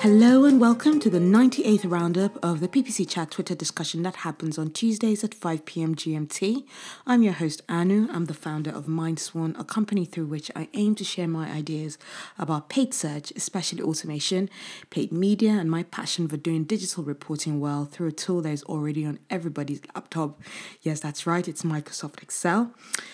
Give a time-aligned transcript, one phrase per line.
[0.00, 4.56] Hello and welcome to the 98th roundup of the PPC Chat Twitter discussion that happens
[4.56, 5.94] on Tuesdays at 5 p.m.
[5.94, 6.64] GMT.
[7.06, 8.08] I'm your host, Anu.
[8.10, 11.98] I'm the founder of MindSwan, a company through which I aim to share my ideas
[12.38, 14.48] about paid search, especially automation,
[14.88, 18.62] paid media, and my passion for doing digital reporting well through a tool that is
[18.62, 20.40] already on everybody's laptop.
[20.80, 22.72] Yes, that's right, it's Microsoft Excel.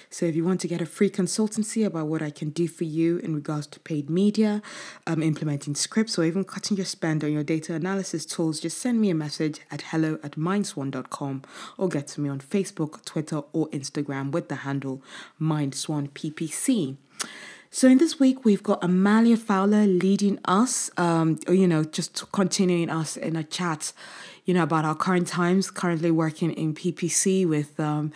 [0.08, 2.84] So if you want to get a free consultancy about what I can do for
[2.84, 4.62] you in regards to paid media,
[5.08, 9.00] um, implementing scripts, or even cutting your spend on your data analysis tools, just send
[9.00, 11.42] me a message at hello at mindswan.com
[11.78, 15.02] or get to me on Facebook, Twitter, or Instagram with the handle
[15.40, 16.96] mindswanppc.
[17.70, 22.88] So in this week, we've got Amalia Fowler leading us, um, you know, just continuing
[22.88, 23.92] us in a chat,
[24.44, 28.12] you know, about our current times, currently working in PPC with, um,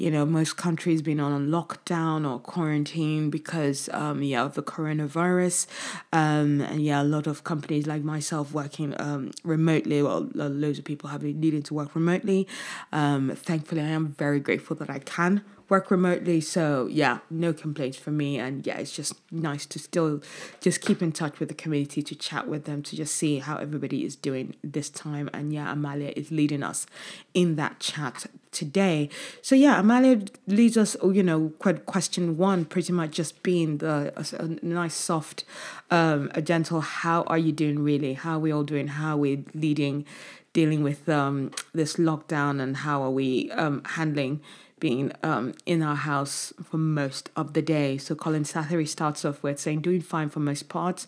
[0.00, 5.66] you know, most countries being on lockdown or quarantine because, um, yeah, of the coronavirus.
[6.10, 10.86] Um, and yeah, a lot of companies like myself working um, remotely, well, loads of
[10.86, 12.48] people have been needing to work remotely.
[12.92, 16.40] Um, thankfully, I am very grateful that I can work remotely.
[16.40, 18.38] So yeah, no complaints from me.
[18.38, 20.22] And yeah, it's just nice to still
[20.60, 23.58] just keep in touch with the community to chat with them to just see how
[23.58, 25.28] everybody is doing this time.
[25.34, 26.86] And yeah, Amalia is leading us
[27.34, 29.08] in that chat today.
[29.42, 31.50] So yeah, Amalia leads us, you know,
[31.86, 35.44] question one, pretty much just being the a, a nice, soft,
[35.90, 36.80] um, a gentle.
[36.80, 37.78] How are you doing?
[37.80, 38.14] Really?
[38.14, 38.88] How are we all doing?
[38.88, 40.04] How are we leading?
[40.52, 44.40] Dealing with um, this lockdown and how are we um, handling
[44.80, 47.98] being um, in our house for most of the day.
[47.98, 51.06] So Colin Slattery starts off with saying, doing fine for most parts,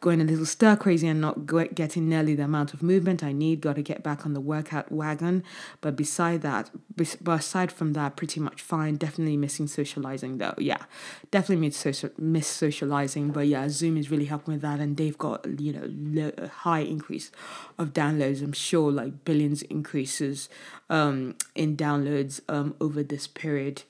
[0.00, 3.60] going a little stir crazy and not getting nearly the amount of movement I need.
[3.60, 5.42] Got to get back on the workout wagon.
[5.80, 8.96] But beside that, but aside from that, pretty much fine.
[8.96, 10.54] Definitely missing socializing though.
[10.56, 10.84] Yeah,
[11.30, 13.30] definitely miss, social, miss socializing.
[13.30, 14.80] But yeah, Zoom is really helping with that.
[14.80, 17.30] And they've got, you know, a high increase
[17.78, 18.42] of downloads.
[18.42, 20.48] I'm sure like billions increases
[20.90, 23.82] um, in downloads um, over this period.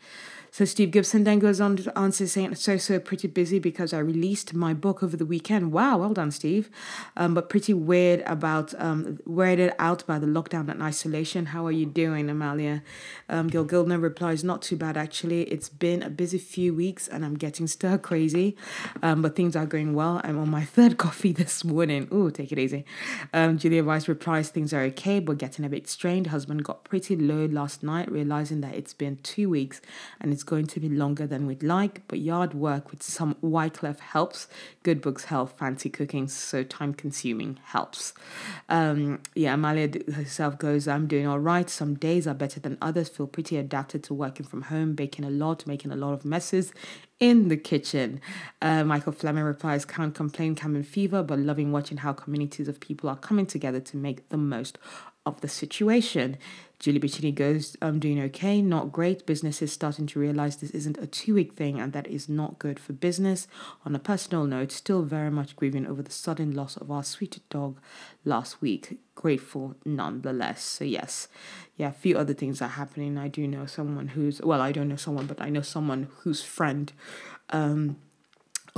[0.51, 3.99] So Steve Gibson then goes on to answer saying, so, so pretty busy because I
[3.99, 5.73] released my book over the weekend.
[5.73, 6.71] Wow, well done, Steve.
[7.17, 11.47] Um, but pretty weird about, um, weirded out by the lockdown and isolation.
[11.47, 12.83] How are you doing, Amalia?
[13.29, 15.43] Um, Gil Gildner replies, not too bad, actually.
[15.43, 18.57] It's been a busy few weeks and I'm getting stir crazy,
[19.03, 20.21] um, but things are going well.
[20.25, 22.09] I'm on my third coffee this morning.
[22.13, 22.85] Ooh, take it easy.
[23.33, 26.29] Um, Julia Rice replies, things are okay, but getting a bit strained.
[26.29, 29.81] Husband got pretty low last night, realizing that it's been two weeks
[30.21, 34.01] and it's going to be longer than we'd like, but yard work with some Wyclef
[34.01, 34.49] helps.
[34.83, 38.15] Good books help, fancy cooking, so time consuming helps.
[38.71, 41.69] Um, yeah, Amalia herself goes, I'm doing all right.
[41.69, 45.31] Some days are better than others, feel pretty adapted to working from home, baking a
[45.31, 46.73] lot, making a lot of messes
[47.21, 48.21] in the kitchen.
[48.63, 53.11] Uh, Michael Fleming replies, Can't complain, cabin fever, but loving watching how communities of people
[53.11, 54.79] are coming together to make the most
[55.29, 56.37] of the situation.
[56.79, 59.27] Julie Bacchini goes, I'm doing okay, not great.
[59.27, 62.61] Business is starting to realize this isn't a two week thing and that is not
[62.61, 63.49] good for business.
[63.85, 67.41] On a personal note, still very much grieving over the sudden loss of our sweet
[67.51, 67.81] dog
[68.25, 69.01] last week.
[69.17, 70.63] Grateful nonetheless.
[70.63, 71.27] So, yes,
[71.77, 73.19] yeah, a few other things are happening.
[73.19, 76.45] I do know someone who's, well, I don't know someone, but I know someone whose
[76.45, 76.93] friend,
[77.51, 77.97] um,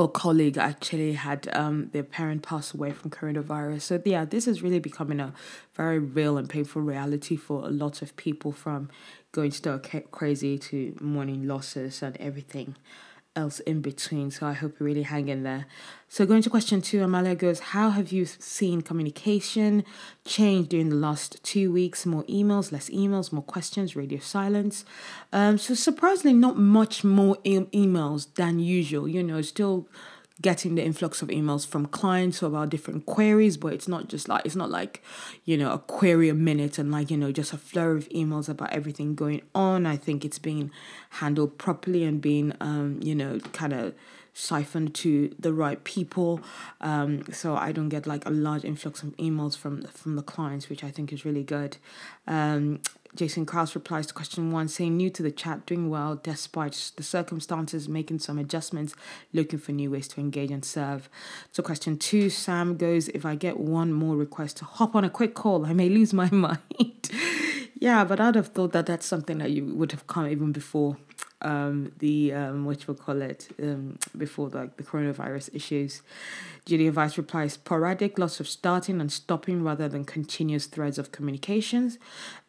[0.00, 3.82] or colleague actually had um, their parent pass away from coronavirus.
[3.82, 5.34] So yeah, this is really becoming a
[5.74, 8.88] very real and painful reality for a lot of people from
[9.32, 9.78] going stir
[10.10, 12.76] crazy to mourning losses and everything
[13.36, 14.30] else in between.
[14.30, 15.66] So I hope you really hang in there.
[16.08, 19.84] So going to question two, Amalia goes, How have you seen communication
[20.24, 22.04] change during the last two weeks?
[22.04, 24.84] More emails, less emails, more questions, radio silence.
[25.32, 29.06] Um, so surprisingly, not much more e- emails than usual.
[29.06, 29.88] You know, still
[30.40, 34.44] getting the influx of emails from clients about different queries, but it's not just like
[34.44, 35.02] it's not like,
[35.44, 38.48] you know, a query a minute and like, you know, just a flurry of emails
[38.48, 39.86] about everything going on.
[39.86, 40.70] I think it's being
[41.10, 43.94] handled properly and being um, you know, kind of
[44.32, 46.40] siphoned to the right people.
[46.80, 50.68] Um, so I don't get like a large influx of emails from from the clients,
[50.68, 51.76] which I think is really good.
[52.26, 52.80] Um,
[53.14, 57.02] Jason Krause replies to question one, saying new to the chat, doing well despite the
[57.02, 58.94] circumstances, making some adjustments,
[59.32, 61.08] looking for new ways to engage and serve.
[61.52, 65.10] So question two, Sam goes, if I get one more request to hop on a
[65.10, 67.10] quick call, I may lose my mind.
[67.74, 70.96] yeah, but I'd have thought that that's something that you would have come even before
[71.42, 76.02] um, the um, what we'll call it um, before the, the coronavirus issues.
[76.66, 81.98] Julia Vice replies sporadic, lots of starting and stopping rather than continuous threads of communications.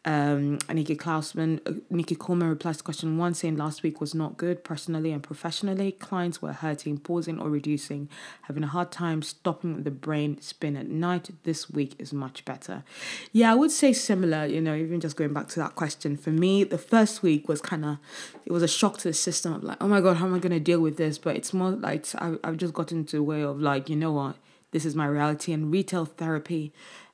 [0.04, 4.36] Um, Nikki Klausman, uh, Nikki Kuhlman replies to question one, saying last week was not
[4.36, 5.92] good personally and professionally.
[5.92, 8.08] Clients were hurting, pausing or reducing,
[8.42, 11.30] having a hard time stopping the brain spin at night.
[11.44, 12.82] This week is much better.
[13.30, 14.44] Yeah, I would say similar.
[14.44, 17.60] You know, even just going back to that question for me, the first week was
[17.60, 17.98] kind of
[18.44, 20.40] it was a shock to the system of like, oh my god, how am I
[20.40, 21.16] going to deal with this?
[21.16, 24.12] But it's more like I, I've just gotten into a way of like, you know
[24.12, 24.34] what,
[24.72, 26.72] this is my reality, and retail therapy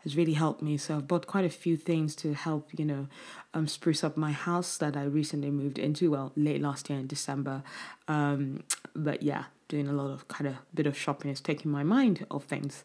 [0.09, 0.77] has really helped me.
[0.79, 3.09] So I've bought quite a few things to help, you know,
[3.55, 6.11] um, spruce up my house that I recently moved into.
[6.11, 7.63] Well, late last year in December.
[8.07, 8.65] Um,
[8.95, 12.27] but yeah, doing a lot of kind of bit of shopping is taking my mind
[12.31, 12.85] off things.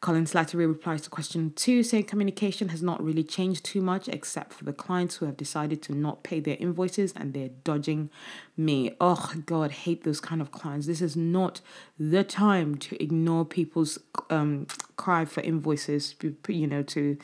[0.00, 4.52] Colin Slattery replies to question two, saying communication has not really changed too much except
[4.52, 8.10] for the clients who have decided to not pay their invoices and they're dodging
[8.56, 8.96] me.
[9.00, 10.86] Oh God, hate those kind of clients.
[10.86, 11.60] This is not
[11.98, 13.98] the time to ignore people's
[14.30, 14.66] um,
[14.96, 16.14] cry for invoices.
[16.48, 17.18] You know, to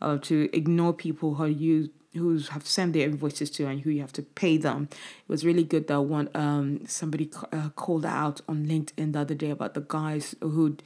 [0.00, 4.00] uh, to ignore people who use who have sent their invoices to and who you
[4.00, 4.88] have to pay them.
[4.92, 9.34] It was really good that one um somebody uh, called out on LinkedIn the other
[9.34, 10.76] day about the guys who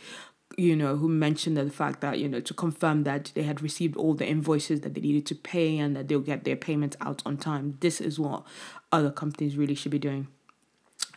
[0.56, 3.96] you know who mentioned the fact that you know to confirm that they had received
[3.96, 7.22] all the invoices that they needed to pay and that they'll get their payments out
[7.26, 7.76] on time.
[7.80, 8.44] This is what
[8.90, 10.28] other companies really should be doing.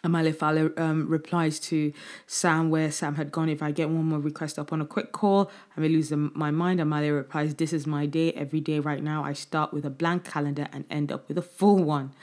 [0.03, 1.94] Amalia Fowler um, replies to
[2.25, 3.50] Sam where Sam had gone.
[3.50, 6.50] If I get one more request up on a quick call, I may lose my
[6.50, 6.80] mind.
[6.80, 8.31] Amalia replies, This is my day.
[8.31, 11.44] Every day right now, I start with a blank calendar and end up with a
[11.44, 12.13] full one.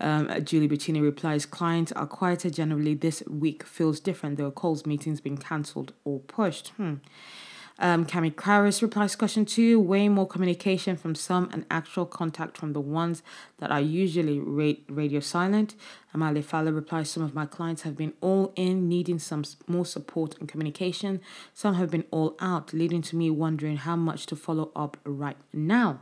[0.00, 2.94] Um, Julie Bacchini replies, Clients are quieter generally.
[2.94, 4.38] This week feels different.
[4.38, 6.68] There are calls, meetings being cancelled or pushed.
[6.78, 6.94] Hmm.
[7.80, 12.72] Um, Cami Karras replies question two way more communication from some and actual contact from
[12.72, 13.22] the ones
[13.58, 15.76] that are usually ra- radio silent.
[16.12, 20.36] Amalia Fowler replies Some of my clients have been all in, needing some more support
[20.38, 21.20] and communication.
[21.54, 25.36] Some have been all out, leading to me wondering how much to follow up right
[25.52, 26.00] now.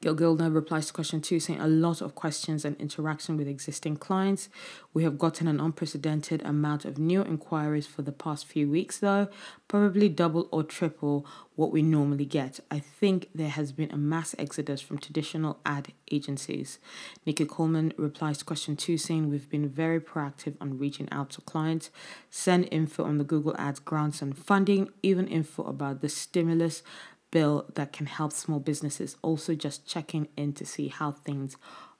[0.00, 3.96] Gil Gildner replies to question two, saying a lot of questions and interaction with existing
[3.96, 4.48] clients.
[4.92, 9.28] We have gotten an unprecedented amount of new inquiries for the past few weeks, though,
[9.68, 12.60] probably double or triple what we normally get.
[12.70, 16.78] I think there has been a mass exodus from traditional ad agencies.
[17.24, 21.40] Nikki Kuhlman replies to question two, saying we've been very proactive on reaching out to
[21.40, 21.90] clients,
[22.30, 26.82] send info on the Google Ads grants and funding, even info about the stimulus
[27.30, 29.16] bill that can help small businesses.
[29.22, 31.56] Also, just checking in to see how things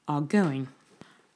[0.08, 0.68] are going.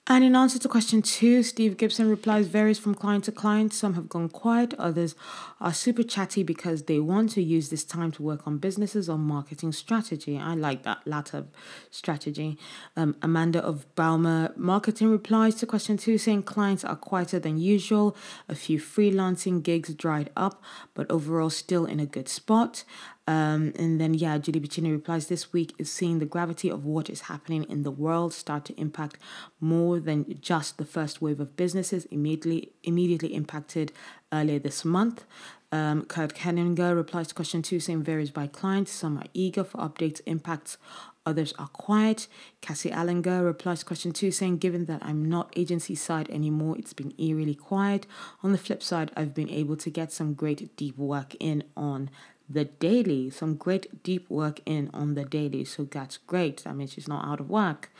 [0.06, 3.72] And in answer to question two, Steve Gibson replies varies from client to client.
[3.72, 5.14] Some have gone quiet, others
[5.60, 9.18] are super chatty because they want to use this time to work on businesses or
[9.18, 10.36] marketing strategy.
[10.36, 11.46] I like that latter
[11.92, 12.58] strategy.
[12.96, 18.16] Um, Amanda of Baumer Marketing replies to question two, saying clients are quieter than usual.
[18.48, 20.60] A few freelancing gigs dried up,
[20.92, 22.82] but overall still in a good spot.
[23.26, 27.08] Um, and then, yeah, Julie Bacchini replies this week is seeing the gravity of what
[27.08, 29.18] is happening in the world start to impact
[29.60, 33.92] more than just the first wave of businesses immediately immediately impacted
[34.32, 35.24] earlier this month.
[35.72, 38.88] Um, Kurt Henninger replies to question two, saying varies by client.
[38.88, 40.78] Some are eager for updates, impacts,
[41.24, 42.26] others are quiet.
[42.60, 46.92] Cassie Allinger replies to question two, saying, Given that I'm not agency side anymore, it's
[46.92, 48.06] been eerily quiet.
[48.42, 52.10] On the flip side, I've been able to get some great deep work in on
[52.52, 55.64] the daily, some great deep work in on the daily.
[55.64, 56.64] So that's great.
[56.64, 57.90] That means she's not out of work.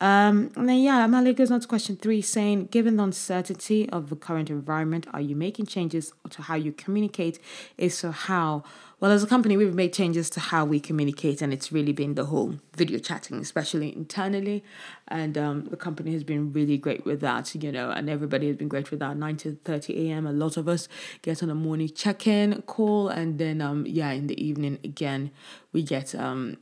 [0.00, 4.08] Um, and then, yeah, Amalia goes on to question three, saying, given the uncertainty of
[4.08, 7.38] the current environment, are you making changes to how you communicate?
[7.76, 8.64] If so, how?
[9.00, 12.16] Well, as a company, we've made changes to how we communicate, and it's really been
[12.16, 14.62] the whole video chatting, especially internally.
[15.08, 18.56] And um, the company has been really great with that, you know, and everybody has
[18.56, 19.16] been great with that.
[19.16, 20.86] 9 to 30 a.m., a lot of us
[21.22, 25.30] get on a morning check in call, and then, um, yeah, in the evening, again,
[25.72, 26.58] we get um,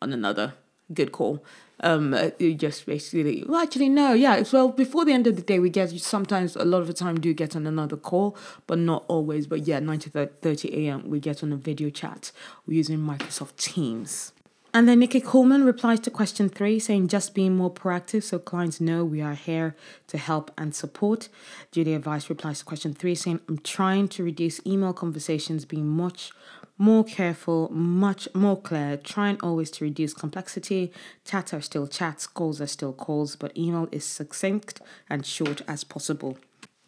[0.00, 0.54] on another
[0.92, 1.42] good call
[1.82, 4.42] um, uh, just basically, well, actually, no, yeah.
[4.52, 7.20] Well, before the end of the day, we get sometimes a lot of the time
[7.20, 8.36] do get on another call,
[8.66, 9.46] but not always.
[9.46, 12.30] But yeah, 9 to 30 a.m., we get on a video chat.
[12.66, 14.32] We're using Microsoft Teams.
[14.74, 18.80] And then Nikki Kuhlman replies to question three, saying just being more proactive so clients
[18.80, 21.28] know we are here to help and support.
[21.72, 26.32] Julia Vice replies to question three, saying I'm trying to reduce email conversations, being much
[26.82, 30.92] more careful, much more clear, trying always to reduce complexity.
[31.24, 35.84] Chats are still chats, calls are still calls, but email is succinct and short as
[35.84, 36.36] possible.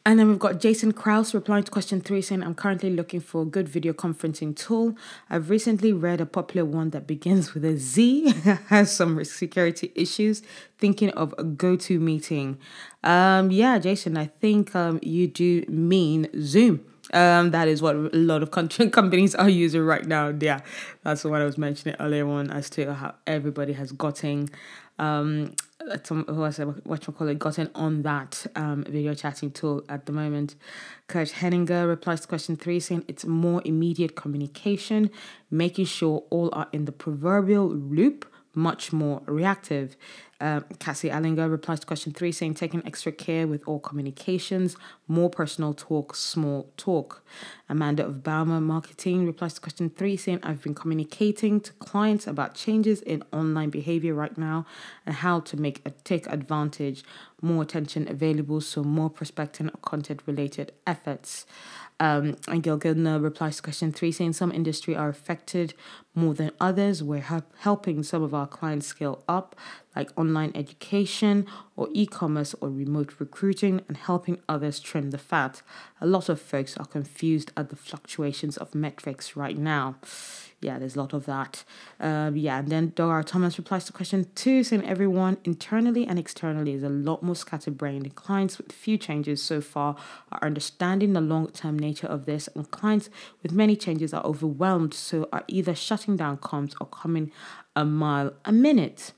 [0.04, 3.42] And then we've got Jason Krause replying to question three saying, I'm currently looking for
[3.42, 4.96] a good video conferencing tool.
[5.30, 8.32] I've recently read a popular one that begins with a Z,
[8.68, 10.42] has some security issues.
[10.76, 12.58] Thinking of a GoToMeeting.
[13.04, 16.84] Um, yeah, Jason, I think um, you do mean Zoom.
[17.14, 20.34] Um, that is what a lot of country companies are using right now.
[20.38, 20.60] Yeah,
[21.04, 24.50] that's what I was mentioning earlier on as to how everybody has gotten
[24.98, 25.52] um
[26.08, 30.12] who was what you call it gotten on that um video chatting tool at the
[30.12, 30.54] moment.
[31.08, 35.10] Kurt Henninger replies to question three saying it's more immediate communication,
[35.50, 39.96] making sure all are in the proverbial loop much more reactive.
[40.40, 45.30] Um, Cassie Allinger replies to question three, saying taking extra care with all communications, more
[45.30, 47.24] personal talk, small talk.
[47.68, 52.54] Amanda of Baumer Marketing replies to question three, saying I've been communicating to clients about
[52.54, 54.66] changes in online behavior right now
[55.06, 57.04] and how to make a take advantage,
[57.40, 61.46] more attention available, so more prospecting or content related efforts.
[62.00, 65.74] Um, and Gil Gildner replies to question three, saying some industry are affected
[66.14, 67.02] more than others.
[67.02, 69.56] We're help- helping some of our clients scale up,
[69.96, 75.62] like online education or e commerce or remote recruiting, and helping others trim the fat.
[76.00, 79.96] A lot of folks are confused at the fluctuations of metrics right now
[80.64, 81.62] yeah, there's a lot of that.
[82.00, 86.72] Um, yeah, and then Dora Thomas replies to question two, saying everyone internally and externally
[86.72, 88.14] is a lot more scatterbrained.
[88.14, 89.94] Clients with few changes so far
[90.32, 93.10] are understanding the long term nature of this, and clients
[93.42, 97.32] with many changes are overwhelmed, so are either shutting down comms or coming
[97.74, 99.12] a mile a minute.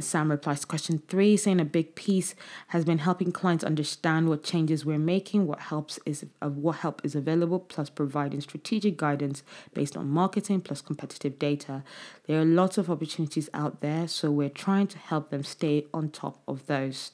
[0.00, 2.34] Sam replies to question three, saying a big piece
[2.68, 7.04] has been helping clients understand what changes we're making, what helps is uh, what help
[7.04, 9.42] is available, plus providing strategic guidance
[9.74, 11.82] based on marketing plus competitive data.
[12.26, 16.10] There are lots of opportunities out there, so we're trying to help them stay on
[16.10, 17.10] top of those.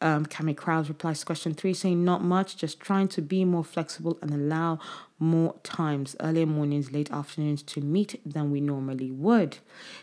[0.00, 3.64] Um, Cami Krause replies to question three, saying not much, just trying to be more
[3.64, 4.78] flexible and allow
[5.18, 9.58] more times, earlier mornings, late afternoons to meet than we normally would.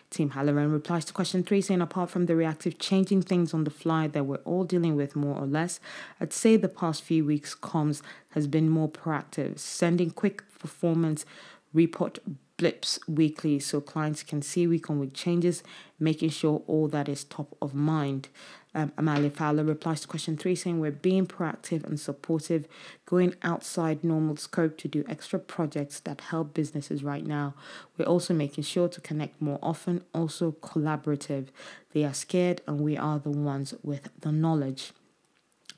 [0.10, 3.70] Tim Halloran replies to question three, saying apart from the reactive changing things on the
[3.70, 5.80] fly that we're all dealing with more or less,
[6.20, 11.26] I'd say the past few weeks comms has been more proactive, sending quick performance
[11.74, 12.20] report
[12.58, 15.64] blips weekly so clients can see week on week changes,
[16.00, 18.30] making sure all that is top of mind.
[18.76, 22.68] Um, Amalia Fowler replies to question three, saying we're being proactive and supportive,
[23.06, 27.54] going outside normal scope to do extra projects that help businesses right now.
[27.98, 31.48] We're also making sure to connect more often, also collaborative.
[31.94, 34.92] They are scared, and we are the ones with the knowledge.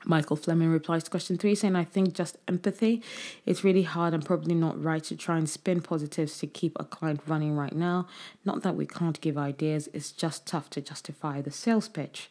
[0.04, 3.02] Michael Fleming replies to question three, saying, I think just empathy.
[3.44, 6.84] It's really hard and probably not right to try and spin positives to keep a
[6.84, 8.06] client running right now.
[8.44, 12.30] Not that we can't give ideas, it's just tough to justify the sales pitch.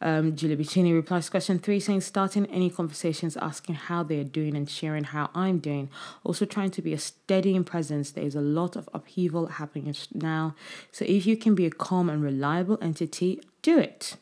[0.00, 4.56] Um, Julia Bacchini replies to question three, saying, starting any conversations, asking how they're doing
[4.56, 5.90] and sharing how I'm doing.
[6.24, 8.10] Also trying to be a steady in presence.
[8.10, 10.54] There's a lot of upheaval happening now.
[10.90, 14.16] So if you can be a calm and reliable entity, do it.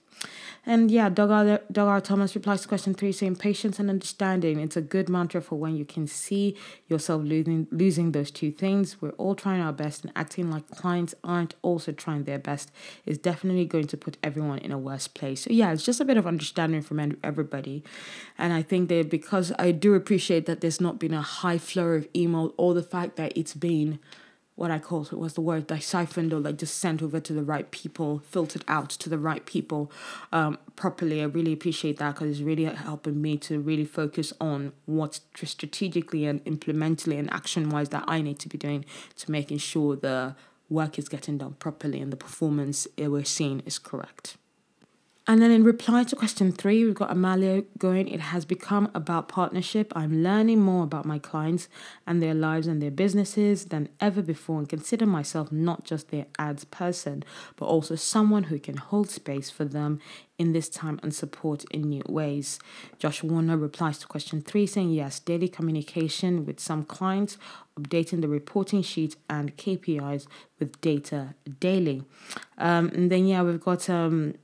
[0.65, 1.31] And yeah, Doug
[1.77, 2.01] R.
[2.01, 4.61] Thomas replies to question three, saying patience and understanding.
[4.61, 9.03] It's a good mantra for when you can see yourself losing losing those two things.
[9.03, 12.71] We're all trying our best, and acting like clients aren't also trying their best
[13.05, 15.41] is definitely going to put everyone in a worse place.
[15.43, 17.83] So yeah, it's just a bit of understanding from everybody,
[18.39, 21.89] and I think that because I do appreciate that there's not been a high flow
[21.89, 23.99] of email or the fact that it's been
[24.63, 27.33] what I call it was the word like siphoned or like just sent over to
[27.33, 29.91] the right people, filtered out to the right people
[30.31, 31.21] um, properly.
[31.21, 36.27] I really appreciate that because it's really helping me to really focus on what strategically
[36.27, 38.85] and implementally and action wise that I need to be doing
[39.17, 40.37] to making sure the
[40.71, 44.37] work is getting done properly and the performance we're seeing is correct.
[45.25, 49.29] And then in reply to question three, we've got Amalia going, it has become about
[49.29, 49.93] partnership.
[49.95, 51.69] I'm learning more about my clients
[52.09, 56.27] and their lives and their businesses than ever before and consider myself not just their
[56.41, 57.23] ads person,
[57.55, 60.01] but also someone who can hold space for them
[60.39, 62.59] in this time and support in new ways.
[62.99, 67.39] Josh Warner replies to question three, saying yes, daily communication with some clients,
[67.79, 70.27] updating the reporting sheet and KPIs
[70.59, 72.03] with data daily.
[72.59, 74.35] Um, and then, yeah, we've got um,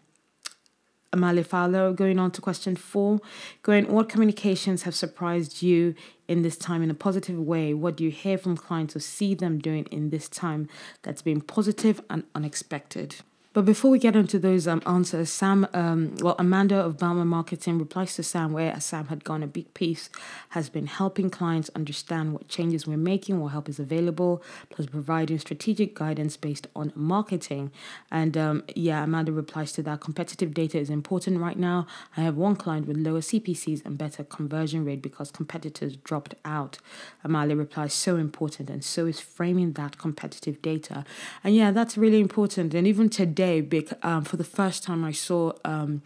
[1.12, 3.20] Amalia Fowler going on to question four,
[3.62, 5.94] going, what communications have surprised you
[6.26, 7.72] in this time in a positive way?
[7.72, 10.68] What do you hear from clients or see them doing in this time
[11.02, 13.16] that's been positive and unexpected?
[13.58, 17.76] But before we get into those um, answers, Sam, um, well, Amanda of Baumer Marketing
[17.76, 20.10] replies to Sam, where Sam had gone a big piece,
[20.50, 25.40] has been helping clients understand what changes we're making, what help is available, plus providing
[25.40, 27.72] strategic guidance based on marketing.
[28.12, 31.88] And um, yeah, Amanda replies to that competitive data is important right now.
[32.16, 36.78] I have one client with lower CPCs and better conversion rate because competitors dropped out.
[37.24, 41.04] Amalia replies, so important, and so is framing that competitive data.
[41.42, 42.72] And yeah, that's really important.
[42.72, 46.02] And even today, big um, for the first time I saw um,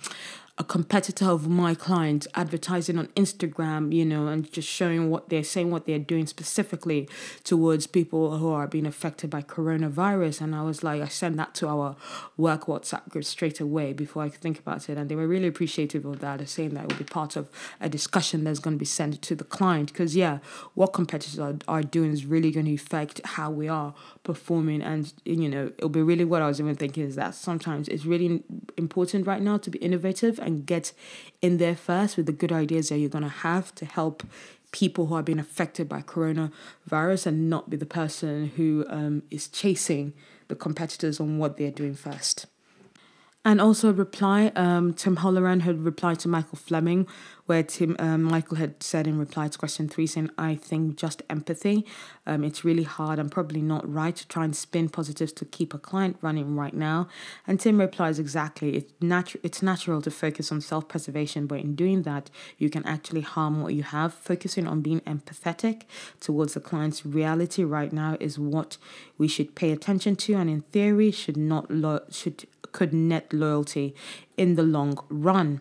[0.58, 5.42] a competitor of my client advertising on Instagram, you know, and just showing what they're
[5.42, 7.08] saying, what they're doing specifically
[7.42, 10.42] towards people who are being affected by coronavirus.
[10.42, 11.96] And I was like, I sent that to our
[12.36, 14.98] work WhatsApp group straight away before I could think about it.
[14.98, 17.48] And they were really appreciative of that, saying that it will be part of
[17.80, 19.90] a discussion that's going to be sent to the client.
[19.90, 20.40] Because, yeah,
[20.74, 24.82] what competitors are, are doing is really going to affect how we are performing.
[24.82, 28.04] And, you know, it'll be really what I was even thinking is that sometimes it's
[28.04, 28.42] really
[28.76, 30.92] important right now to be innovative and get
[31.40, 34.22] in there first with the good ideas that you're going to have to help
[34.72, 39.48] people who are being affected by coronavirus and not be the person who um, is
[39.48, 40.14] chasing
[40.48, 42.46] the competitors on what they're doing first.
[43.44, 47.08] And also a reply, um, Tim Halloran had replied to Michael Fleming,
[47.52, 51.22] where Tim um, Michael had said in reply to question three, saying, "I think just
[51.28, 51.84] empathy.
[52.26, 55.74] Um, it's really hard and probably not right to try and spin positives to keep
[55.74, 57.08] a client running right now."
[57.46, 58.74] And Tim replies, "Exactly.
[58.78, 59.42] It's natural.
[59.44, 63.74] It's natural to focus on self-preservation, but in doing that, you can actually harm what
[63.74, 64.14] you have.
[64.14, 65.82] Focusing on being empathetic
[66.20, 68.78] towards the client's reality right now is what
[69.18, 73.94] we should pay attention to, and in theory, should not lo- should." could net loyalty
[74.38, 75.60] in the long run.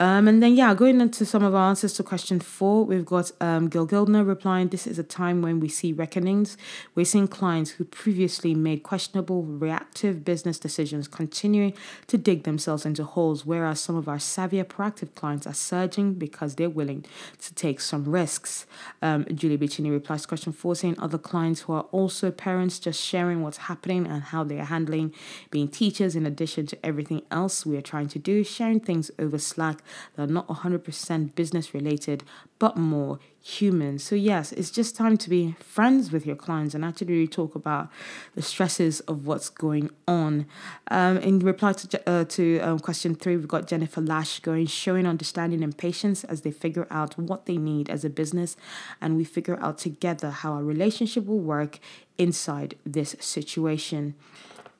[0.00, 3.30] Um, and then, yeah, going into some of our answers to question four, we've got
[3.40, 6.56] um, Gil Gildner replying, This is a time when we see reckonings.
[6.96, 11.74] We're seeing clients who previously made questionable, reactive business decisions continuing
[12.08, 16.56] to dig themselves into holes, whereas some of our savvier, proactive clients are surging because
[16.56, 17.04] they're willing
[17.40, 18.66] to take some risks.
[19.02, 23.00] Um, Julie Bacchini replies to question four, saying, Other clients who are also parents just
[23.00, 25.14] sharing what's happening and how they are handling
[25.52, 29.38] being teachers, in addition to everything else we are trying to do, sharing things over
[29.38, 29.78] Slack
[30.16, 32.24] that are not 100% business related,
[32.58, 33.98] but more human.
[33.98, 37.54] So, yes, it's just time to be friends with your clients and actually really talk
[37.54, 37.88] about
[38.34, 40.46] the stresses of what's going on.
[40.88, 45.06] Um, in reply to, uh, to um, question three, we've got Jennifer Lash going, showing
[45.06, 48.56] understanding and patience as they figure out what they need as a business,
[49.00, 51.80] and we figure out together how our relationship will work
[52.18, 54.14] inside this situation.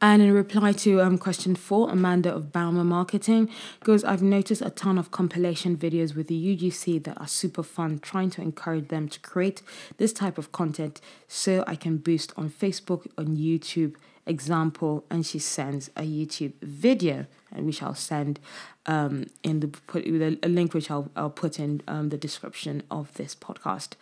[0.02, 3.48] And in reply to um, question four, Amanda of Baumer Marketing
[3.84, 8.00] goes, I've noticed a ton of compilation videos with the UGC that are super fun,
[8.00, 9.62] trying to encourage them to create
[9.98, 13.94] this type of content so I can boost on Facebook, on YouTube.
[14.24, 18.38] Example, and she sends a YouTube video, and we shall send
[18.86, 23.12] um, in the put a, link which I'll, I'll put in um, the description of
[23.14, 23.94] this podcast.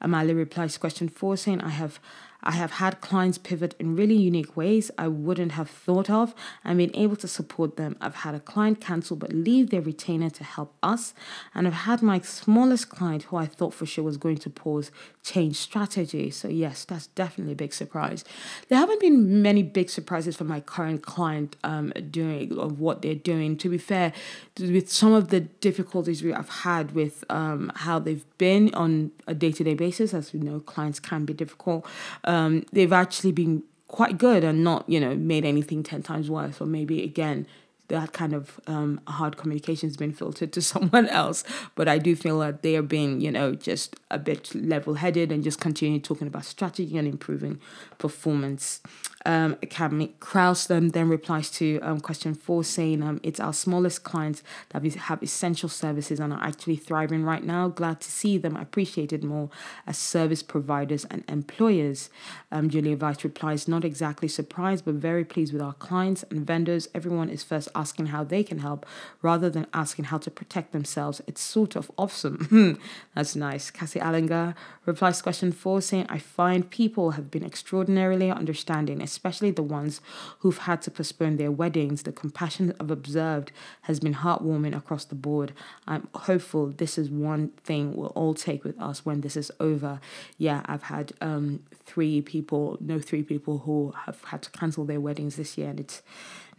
[0.00, 2.00] Amanda replies to question four, saying, I have
[2.42, 6.78] I have had clients pivot in really unique ways I wouldn't have thought of and
[6.78, 7.96] been able to support them.
[8.00, 11.14] I've had a client cancel but leave their retainer to help us.
[11.54, 14.90] And I've had my smallest client who I thought for sure was going to pause
[15.22, 16.30] change strategy.
[16.30, 18.24] So, yes, that's definitely a big surprise.
[18.68, 23.14] There haven't been many big surprises for my current client um, doing of what they're
[23.14, 23.56] doing.
[23.58, 24.12] To be fair,
[24.58, 29.34] with some of the difficulties we have had with um, how they've been on a
[29.34, 31.84] day to day basis, as we know, clients can be difficult
[32.28, 36.60] um, they've actually been quite good and not, you know, made anything 10 times worse.
[36.60, 37.46] Or maybe, again,
[37.88, 41.42] that kind of um, hard communication has been filtered to someone else.
[41.74, 45.32] But I do feel that they are being, you know, just a bit level headed
[45.32, 47.60] and just continue talking about strategy and improving
[47.96, 48.82] performance
[49.28, 50.14] um, Academy.
[50.20, 54.80] Kraus then, then replies to um, question four, saying um, it's our smallest clients that
[54.80, 57.68] we have essential services and are actually thriving right now.
[57.68, 59.50] Glad to see them appreciated more
[59.86, 62.08] as service providers and employers.
[62.50, 66.88] Um, Julia Vice replies, not exactly surprised, but very pleased with our clients and vendors.
[66.94, 68.86] Everyone is first asking how they can help
[69.20, 71.20] rather than asking how to protect themselves.
[71.26, 72.80] It's sort of awesome.
[73.14, 73.70] That's nice.
[73.70, 74.54] Cassie Allinger
[74.86, 80.00] replies to question four, saying, I find people have been extraordinarily understanding, especially the ones
[80.40, 82.02] who've had to postpone their weddings.
[82.02, 83.52] The compassion I've observed
[83.82, 85.52] has been heartwarming across the board.
[85.86, 90.00] I'm hopeful this is one thing we'll all take with us when this is over.
[90.38, 95.00] Yeah, I've had um, three people, no, three people who have had to cancel their
[95.00, 96.02] weddings this year, and it's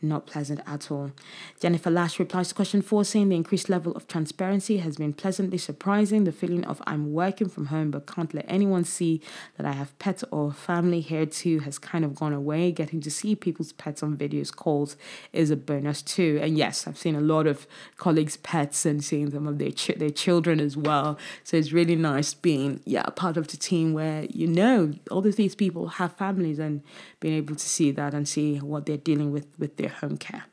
[0.02, 1.12] not pleasant at all.
[1.60, 5.58] Jennifer Lash replies to question four, saying the increased level of transparency has been pleasantly
[5.58, 6.24] surprising.
[6.24, 9.22] The feeling of I'm working from home but can't let anyone see
[9.58, 12.72] that I have pets or family here too has kind of gone away.
[12.72, 14.98] Getting to see people's pets on videos calls
[15.34, 16.40] is a bonus too.
[16.42, 19.98] And yes, I've seen a lot of colleagues' pets and seeing some of their ch-
[19.98, 21.18] their children as well.
[21.44, 25.36] So it's really nice being yeah part of the team where you know all of
[25.36, 26.82] these people have families and
[27.20, 30.45] being able to see that and see what they're dealing with with their home care.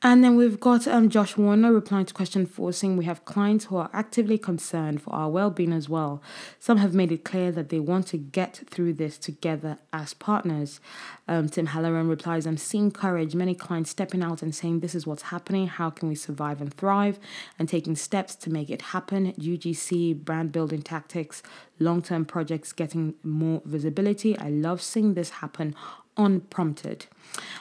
[0.00, 3.64] And then we've got um, Josh Warner replying to question four, saying we have clients
[3.64, 6.22] who are actively concerned for our well being as well.
[6.60, 10.78] Some have made it clear that they want to get through this together as partners.
[11.26, 15.04] Um, Tim Halloran replies, I'm seeing courage, many clients stepping out and saying, This is
[15.04, 15.66] what's happening.
[15.66, 17.18] How can we survive and thrive?
[17.58, 19.32] And taking steps to make it happen.
[19.32, 21.42] UGC, brand building tactics,
[21.78, 24.36] long term projects getting more visibility.
[24.38, 25.74] I love seeing this happen
[26.18, 27.06] unprompted.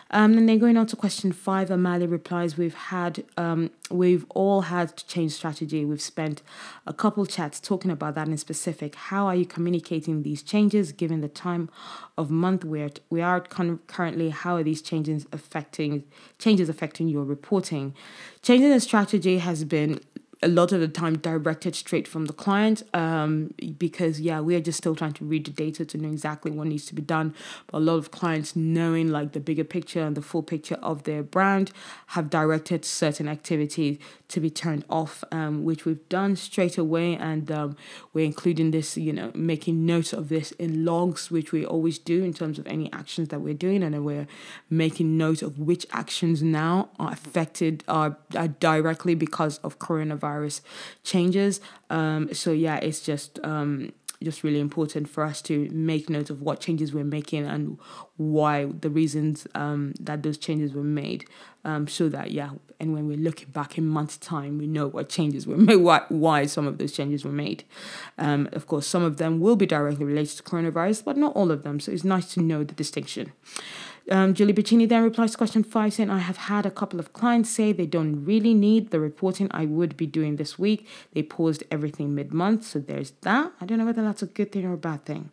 [0.10, 4.62] Um, and then going on to question five, Amali replies, "We've had, um, we've all
[4.62, 5.86] had to change strategy.
[5.86, 6.42] We've spent
[6.88, 8.96] a couple chats talking about that in specific.
[8.96, 11.70] How are you communicating these changes given the time
[12.18, 14.30] of month we're we are con- currently?
[14.30, 16.04] How are these changes affecting
[16.40, 17.94] changes affecting your reporting?
[18.42, 20.00] Changing the strategy has been
[20.44, 24.60] a lot of the time directed straight from the client um, because yeah we are
[24.60, 27.34] just still trying to read the data to know exactly what needs to be done.
[27.68, 31.04] But a lot of clients knowing like the bigger picture and the full picture of
[31.04, 31.72] their brand
[32.08, 33.98] have directed certain activities
[34.28, 37.16] to be turned off um, which we've done straight away.
[37.16, 37.78] And um,
[38.14, 42.24] we're including this you know making notes of this in logs which we always do
[42.24, 43.82] in terms of any actions that we're doing.
[43.82, 44.28] And we're
[44.70, 50.62] making notes of which actions now are affected are, are directly because of coronavirus virus
[51.04, 51.54] changes.
[51.90, 53.72] Um, so yeah, it's just um,
[54.24, 57.78] just really important for us to make note of what changes we're making and
[58.18, 61.26] why the reasons um, that those changes were made.
[61.64, 65.10] Um, so that yeah, and when we're looking back in months' time, we know what
[65.10, 67.64] changes were made, why, why some of those changes were made.
[68.18, 71.52] Um, of course, some of them will be directly related to coronavirus, but not all
[71.52, 71.80] of them.
[71.80, 73.34] So it's nice to know the distinction.
[74.10, 77.12] Um, Julie Bacchini then replies to question five, saying, I have had a couple of
[77.12, 80.88] clients say they don't really need the reporting I would be doing this week.
[81.14, 82.66] They paused everything mid month.
[82.66, 83.52] So there's that.
[83.60, 85.30] I don't know whether that's a good thing or a bad thing.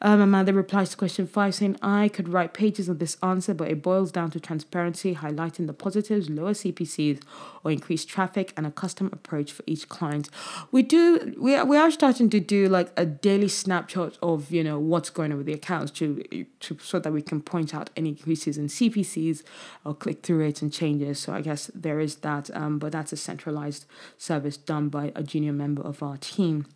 [0.00, 3.68] Um, Amanda replies to question five, saying, I could write pages of this answer, but
[3.68, 7.22] it boils down to transparency, highlighting the positives, lower CPCs,
[7.64, 10.30] or increased traffic, and a custom approach for each client.
[10.72, 14.64] We do, we are, we are starting to do like a daily snapshot of, you
[14.64, 17.90] know, what's going on with the accounts to, to so that we can point out
[17.96, 19.42] any increases in CPCs
[19.84, 21.18] or click through rates and changes.
[21.18, 23.86] So I guess there is that, um, but that's a centralized
[24.18, 26.66] service done by a junior member of our team.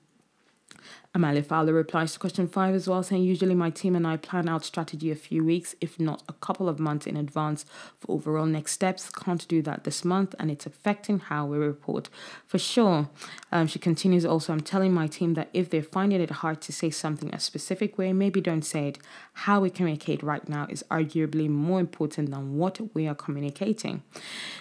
[1.12, 4.48] Amalia Fowler replies to question five as well, saying, Usually my team and I plan
[4.48, 7.64] out strategy a few weeks, if not a couple of months in advance
[7.98, 9.10] for overall next steps.
[9.10, 12.08] Can't do that this month, and it's affecting how we report
[12.46, 13.08] for sure.
[13.50, 16.72] Um, she continues also, I'm telling my team that if they're finding it hard to
[16.72, 18.98] say something a specific way, maybe don't say it.
[19.44, 24.03] How we communicate right now is arguably more important than what we are communicating.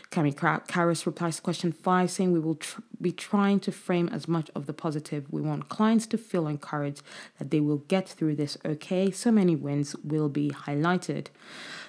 [0.10, 4.30] Cami Karras replies to question five, saying, We will tr- be trying to frame as
[4.30, 5.26] much of the positive.
[5.30, 7.02] We want clients to feel encouraged
[7.40, 9.12] that they will get through this okay.
[9.12, 11.28] So many wins will be highlighted.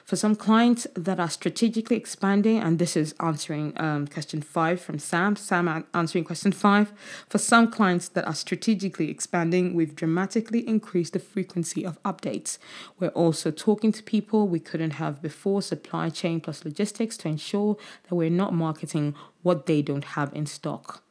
[0.05, 4.99] For some clients that are strategically expanding, and this is answering um, question five from
[4.99, 6.93] Sam, Sam answering question five.
[7.29, 12.59] For some clients that are strategically expanding, we've dramatically increased the frequency of updates.
[12.99, 17.77] We're also talking to people we couldn't have before, supply chain plus logistics, to ensure
[18.09, 21.03] that we're not marketing what they don't have in stock.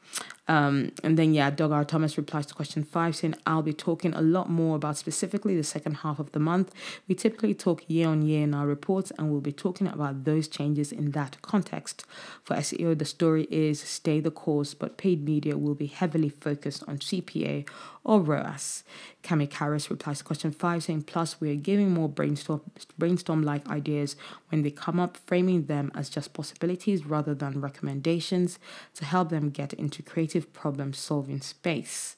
[0.49, 1.85] Um, and then, yeah, Doug R.
[1.85, 5.63] Thomas replies to question five, saying, I'll be talking a lot more about specifically the
[5.63, 6.73] second half of the month.
[7.07, 10.47] We typically talk year on year in our reports, and we'll be talking about those
[10.47, 12.03] changes in that context.
[12.43, 16.83] For SEO, the story is stay the course, but paid media will be heavily focused
[16.87, 17.69] on CPA
[18.09, 18.83] or ROAS.
[19.23, 22.61] Cami Karras replies to question five, saying, Plus, we are giving more brainstorm
[22.97, 24.15] brainstorm like ideas
[24.49, 28.57] when they come up, framing them as just possibilities rather than recommendations
[28.95, 32.15] to help them get into creative problem solving space.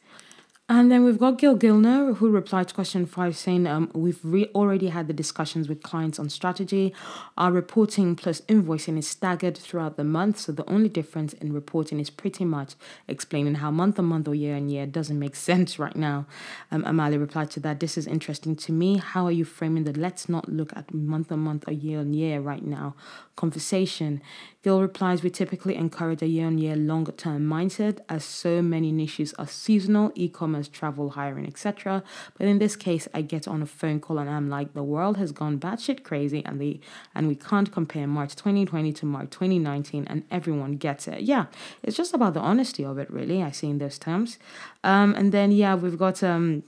[0.73, 4.49] And then we've got Gil Gildner, who replied to question five, saying, um, We've re-
[4.55, 6.93] already had the discussions with clients on strategy.
[7.37, 10.39] Our reporting plus invoicing is staggered throughout the month.
[10.39, 12.75] So the only difference in reporting is pretty much
[13.09, 16.25] explaining how month on month or year on year doesn't make sense right now.
[16.71, 18.95] Um, Amali replied to that, This is interesting to me.
[18.95, 22.13] How are you framing the let's not look at month on month or year on
[22.13, 22.95] year right now
[23.35, 24.21] conversation?
[24.63, 28.91] Gil replies, We typically encourage a year on year longer term mindset as so many
[28.91, 32.03] niches are seasonal, e commerce, travel, hiring, etc.
[32.37, 35.17] But in this case, I get on a phone call and I'm like, the world
[35.17, 36.79] has gone batshit crazy and the
[37.15, 41.21] and we can't compare March 2020 to March 2019 and everyone gets it.
[41.21, 41.45] Yeah,
[41.83, 43.43] it's just about the honesty of it, really.
[43.43, 44.39] I see in those terms.
[44.83, 46.63] Um, and then yeah, we've got um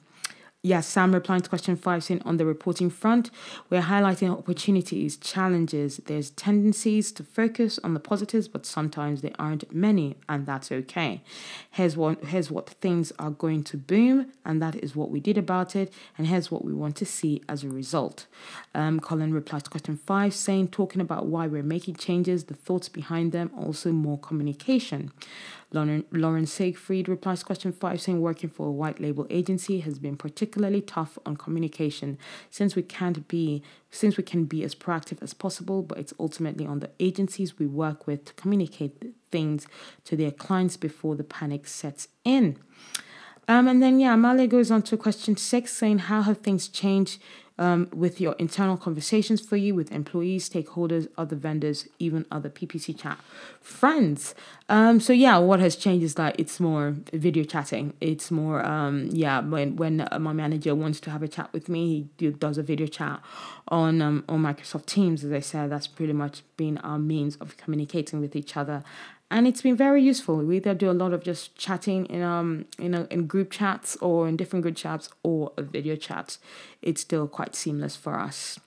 [0.63, 3.29] yes, Sam replying to question five, saying on the reporting front,
[3.69, 5.97] we're highlighting opportunities, challenges.
[6.05, 11.21] There's tendencies to focus on the positives, but sometimes there aren't many, and that's okay.
[11.71, 15.37] Here's what here's what things are going to boom, and that is what we did
[15.37, 18.25] about it, and here's what we want to see as a result.
[18.73, 22.87] Um, Colin replies to question five, saying talking about why we're making changes, the thoughts
[22.87, 25.11] behind them, also more communication.
[25.73, 29.97] Lauren, Lauren Siegfried replies to question five, saying working for a white label agency has
[29.97, 32.19] been particularly tough on communication
[32.51, 36.65] since we can't be since we can be as proactive as possible, but it's ultimately
[36.65, 39.67] on the agencies we work with to communicate things
[40.05, 42.57] to their clients before the panic sets in.
[43.47, 47.21] Um, and then yeah, Male goes on to question six, saying how have things changed
[47.57, 52.97] um, with your internal conversations for you with employees, stakeholders, other vendors, even other PPC
[52.97, 53.19] chat
[53.61, 54.33] friends.
[54.69, 57.93] Um, so yeah, what has changed is that it's more video chatting.
[58.01, 62.07] It's more um, yeah when when my manager wants to have a chat with me,
[62.17, 63.21] he does a video chat
[63.67, 65.23] on um, on Microsoft Teams.
[65.23, 68.83] As I said, that's pretty much been our means of communicating with each other
[69.33, 70.37] and it's been very useful.
[70.37, 73.97] We either do a lot of just chatting in um you know in group chats
[73.97, 76.37] or in different group chats or a video chat.
[76.81, 78.59] It's still quite seamless for us.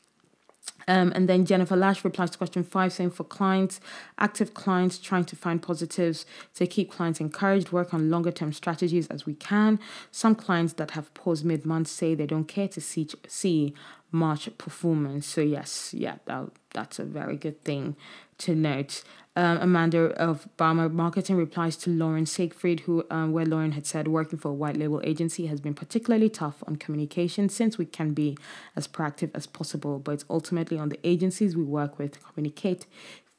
[0.89, 3.81] Um, and then Jennifer Lash replies to question five, saying for clients,
[4.19, 9.09] active clients trying to find positives to keep clients encouraged, work on longer term strategies
[9.09, 9.81] as we can.
[10.11, 13.75] Some clients that have paused mid month say they don't care to see see
[14.11, 15.27] March performance.
[15.27, 17.97] So yes, yeah, that, that's a very good thing
[18.39, 19.03] to note.
[19.39, 24.09] Um, Amanda of Baumer Marketing replies to Lauren Siegfried, who um, where Lauren had said
[24.09, 28.15] working for a white label agency has been particularly tough on communication since we can
[28.15, 28.39] be
[28.75, 32.87] as proactive as possible, but it's ultimately on the agencies we work with to communicate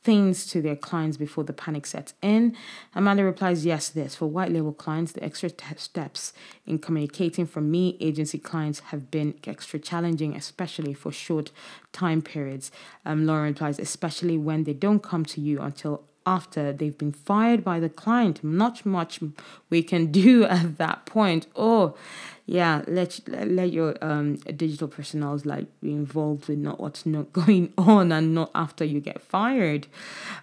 [0.03, 2.55] things to their clients before the panic sets in?
[2.95, 4.15] Amanda replies, Yes, this.
[4.15, 6.33] For white label clients, the extra steps
[6.65, 11.51] in communicating from me, agency clients, have been extra challenging, especially for short
[11.91, 12.71] time periods.
[13.05, 17.63] Um, Lauren replies, Especially when they don't come to you until after they've been fired
[17.63, 18.43] by the client.
[18.43, 19.21] Not much
[19.69, 21.47] we can do at that point.
[21.55, 21.95] Oh,
[22.49, 27.73] yeah, let let your um digital personnel like be involved with not what's not going
[27.77, 29.87] on and not after you get fired.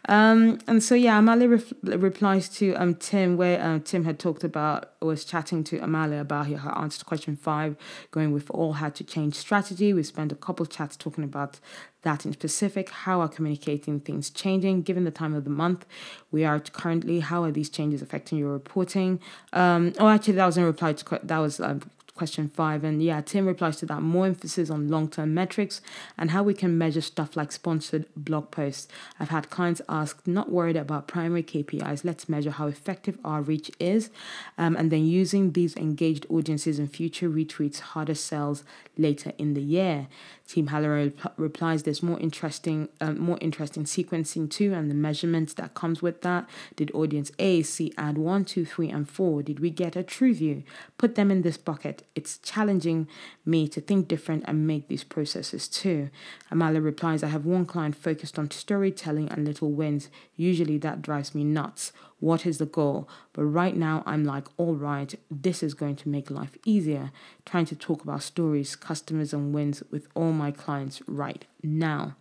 [0.07, 4.45] Um, and so yeah, Amalia ref- replies to um Tim where um, Tim had talked
[4.45, 7.77] about was chatting to Amalia about her answer to question five,
[8.11, 9.93] going we've all had to change strategy.
[9.93, 11.59] We spent a couple of chats talking about
[12.03, 12.91] that in specific.
[12.91, 15.85] How are communicating things changing given the time of the month
[16.31, 17.21] we are currently?
[17.21, 19.21] How are these changes affecting your reporting?
[19.53, 21.83] Um, oh, actually, that was in reply to that was um,
[22.15, 22.85] question five.
[22.85, 25.81] And yeah, Tim replies to that more emphasis on long term metrics
[26.17, 28.89] and how we can measure stuff like sponsored blog posts.
[29.19, 33.71] I've had clients ask, not worried about primary KPIs, let's measure how effective our reach
[33.79, 34.11] is.
[34.57, 38.65] Um, and then using these engaged audiences in future retweets, harder sales
[38.97, 40.09] later in the year.
[40.47, 45.75] Tim Halloran replies, "There's more interesting, um, more interesting sequencing too, and the measurements that
[45.75, 46.49] comes with that.
[46.77, 49.43] Did audience A see ad one, two, three, and four?
[49.43, 50.63] Did we get a true view?
[50.99, 52.07] Put them in this bucket.
[52.15, 53.09] It's challenging
[53.47, 56.11] me to think different and make these processes too."
[56.53, 60.09] Amala replies, "I have one client focused on storytelling and little wins.
[60.37, 61.93] Usually that drives me nuts."
[62.25, 63.07] What is the goal?
[63.35, 67.13] But right now, I'm like, all right, this is going to make life easier.
[67.45, 72.17] Trying to talk about stories, customers, and wins with all my clients right now.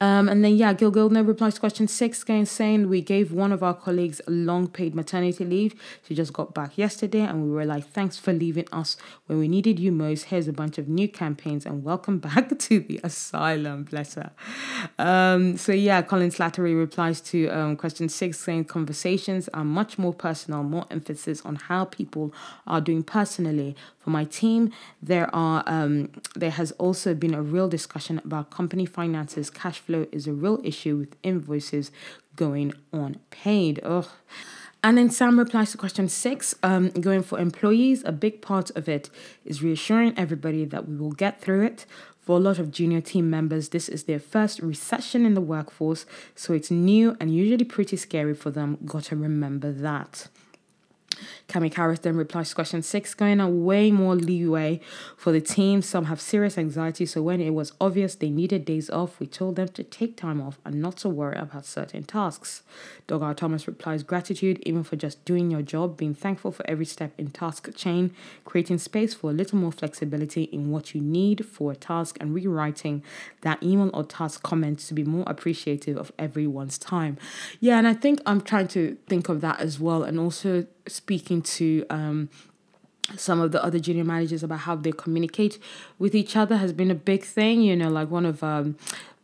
[0.00, 3.52] Um, and then, yeah, Gil Gildner replies to question six, again saying we gave one
[3.52, 5.80] of our colleagues a long paid maternity leave.
[6.06, 9.46] She just got back yesterday, and we were like, thanks for leaving us when we
[9.46, 10.24] needed you most.
[10.24, 13.84] Here's a bunch of new campaigns, and welcome back to the asylum.
[13.84, 14.32] Bless her.
[14.98, 20.12] Um, so, yeah, Colin Slattery replies to um, question six, saying conversations are much more
[20.12, 22.34] personal, more emphasis on how people
[22.66, 23.76] are doing personally.
[24.04, 24.70] For my team,
[25.02, 30.06] there are um, there has also been a real discussion about company finances, cash flow
[30.12, 31.90] is a real issue with invoices
[32.36, 33.80] going unpaid.
[33.82, 34.06] Ugh.
[34.82, 38.02] And then Sam replies to question six, um, going for employees.
[38.04, 39.08] A big part of it
[39.46, 41.86] is reassuring everybody that we will get through it.
[42.20, 46.04] For a lot of junior team members, this is their first recession in the workforce,
[46.34, 48.76] so it's new and usually pretty scary for them.
[48.84, 50.28] Gotta remember that.
[51.48, 54.80] Cami Karras then replies to question six, going a way more leeway
[55.16, 55.82] for the team.
[55.82, 59.56] Some have serious anxiety, so when it was obvious they needed days off, we told
[59.56, 62.62] them to take time off and not to worry about certain tasks.
[63.06, 67.12] Dogar Thomas replies, gratitude even for just doing your job, being thankful for every step
[67.18, 71.72] in task chain, creating space for a little more flexibility in what you need for
[71.72, 73.02] a task, and rewriting
[73.42, 77.18] that email or task comment to be more appreciative of everyone's time.
[77.60, 81.42] Yeah, and I think I'm trying to think of that as well, and also speaking
[81.42, 82.28] to um,
[83.16, 85.58] some of the other junior managers about how they communicate
[85.98, 87.62] with each other has been a big thing.
[87.62, 88.76] You know, like one of um,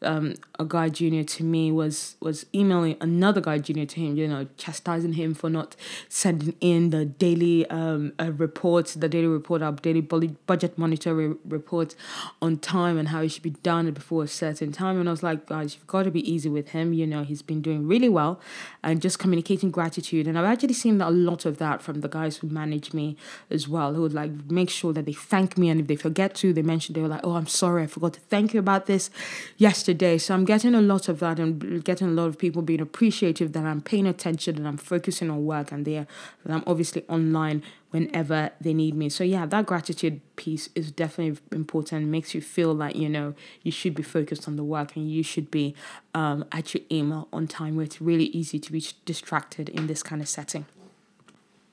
[0.03, 4.27] um, a guy junior to me was was emailing another guy junior to him, you
[4.27, 5.77] know, chastising him for not
[6.09, 11.37] sending in the daily um, uh, reports, the daily report, our daily budget monitor re-
[11.45, 11.95] report
[12.41, 14.99] on time and how it should be done before a certain time.
[14.99, 16.93] And I was like, guys, you've got to be easy with him.
[16.93, 18.41] You know, he's been doing really well
[18.83, 20.27] and just communicating gratitude.
[20.27, 23.17] And I've actually seen a lot of that from the guys who manage me
[23.51, 25.69] as well, who would like make sure that they thank me.
[25.69, 28.15] And if they forget to, they mention they were like, oh, I'm sorry, I forgot
[28.15, 29.11] to thank you about this
[29.59, 29.90] yesterday.
[30.19, 33.53] So I'm getting a lot of that and getting a lot of people being appreciative
[33.53, 36.07] that I'm paying attention and I'm focusing on work and there
[36.45, 39.09] that I'm obviously online whenever they need me.
[39.09, 42.07] So yeah, that gratitude piece is definitely important.
[42.07, 45.23] makes you feel like you know you should be focused on the work and you
[45.23, 45.75] should be
[46.15, 47.77] um, at your email on time.
[47.77, 50.67] Where it's really easy to be distracted in this kind of setting.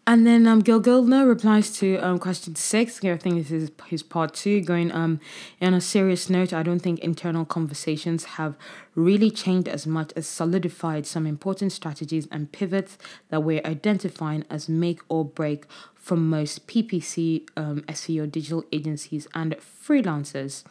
[0.10, 3.04] And then um, Gil Gildner replies to um, question six.
[3.04, 4.62] I think this is his part two.
[4.62, 5.20] Going um,
[5.62, 8.56] on a serious note, I don't think internal conversations have
[8.96, 14.70] really changed as much as solidified some important strategies and pivots that we're identifying as
[14.70, 15.66] make or break
[16.08, 20.64] from most PPC, um, SEO digital agencies, and freelancers.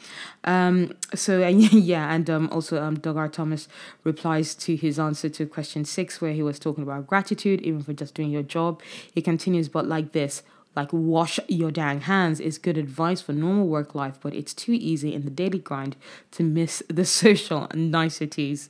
[0.45, 3.29] Um, so, yeah, and um, also um, Doug R.
[3.29, 3.69] Thomas
[4.03, 7.93] replies to his answer to question six, where he was talking about gratitude, even for
[7.93, 8.81] just doing your job.
[9.13, 10.43] He continues, but like this
[10.77, 14.73] like wash your dang hands is good advice for normal work life, but it's too
[14.73, 15.97] easy in the daily grind
[16.33, 18.69] to miss the social niceties.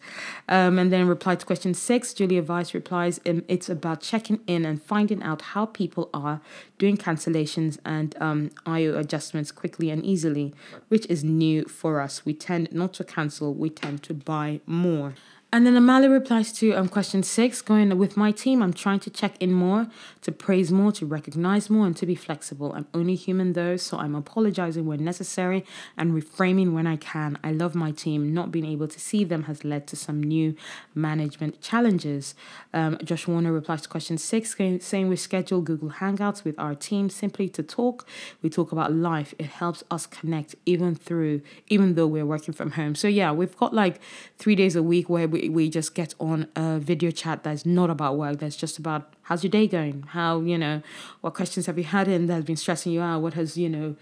[0.49, 4.65] Um, and then reply to question six, Julia Vice replies, um, it's about checking in
[4.65, 6.41] and finding out how people are
[6.79, 10.55] doing cancellations and um, IO adjustments quickly and easily,
[10.89, 12.25] which is new for us.
[12.25, 15.15] We tend not to cancel, we tend to buy more.
[15.53, 19.11] And then Amali replies to um, question six, going with my team, I'm trying to
[19.11, 19.87] check in more,
[20.23, 22.73] to praise more, to recognize more, and to be flexible.
[22.73, 25.65] I'm only human though, so I'm apologizing when necessary
[25.97, 27.39] and reframing when I can.
[27.45, 28.35] I love my team.
[28.35, 30.57] Not being able to see them has led to some new
[30.97, 32.35] management challenges.
[32.75, 37.09] Um, Josh Warner replies to question six, saying we schedule Google Hangouts with our team
[37.09, 38.07] simply to talk.
[38.43, 39.33] We talk about life.
[39.39, 42.97] It helps us connect even through, even though we're working from home.
[42.97, 44.01] So yeah, we've got like
[44.39, 47.67] three days a week where we we, we just get on a video chat that's
[47.67, 50.03] not about work, that's just about how's your day going?
[50.09, 50.83] How, you know,
[51.21, 53.21] what questions have you had in that's been stressing you out?
[53.21, 53.97] What has, you know,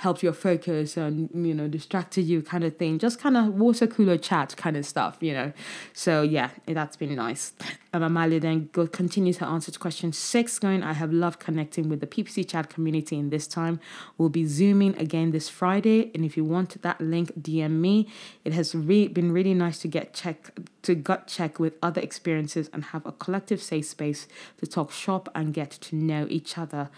[0.00, 2.98] helped your focus and you know distracted you kind of thing.
[2.98, 5.52] Just kind of water cooler chat kind of stuff you know.
[5.92, 7.52] So yeah that's been nice.
[7.92, 11.88] Um, Amalia then go, continues her answer to question six going I have loved connecting
[11.88, 13.78] with the PPC chat community in this time.
[14.16, 18.08] We'll be zooming again this Friday and if you want that link DM me.
[18.44, 22.70] It has re- been really nice to get check to gut check with other experiences
[22.72, 24.26] and have a collective safe space
[24.60, 26.88] to talk shop and get to know each other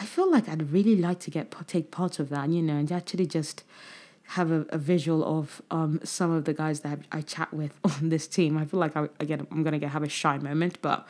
[0.00, 2.90] I feel like I'd really like to get take part of that, you know, and
[2.90, 3.64] actually just
[4.28, 8.08] have a, a visual of um, some of the guys that I chat with on
[8.08, 8.56] this team.
[8.56, 11.06] I feel like I, again I'm gonna get have a shy moment, but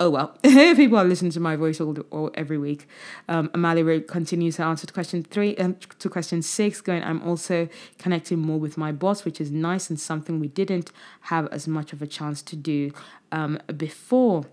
[0.00, 0.36] oh well.
[0.42, 2.88] People are listening to my voice all, all every week.
[3.28, 7.68] Um, Amalia continues to answer to question three um, to question six, going, I'm also
[7.98, 10.90] connecting more with my boss, which is nice and something we didn't
[11.22, 12.90] have as much of a chance to do
[13.30, 14.46] um, before.